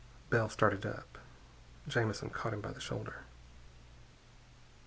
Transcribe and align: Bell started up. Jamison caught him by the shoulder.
Bell 0.31 0.49
started 0.49 0.83
up. 0.83 1.19
Jamison 1.87 2.31
caught 2.31 2.53
him 2.55 2.61
by 2.61 2.71
the 2.71 2.79
shoulder. 2.79 3.21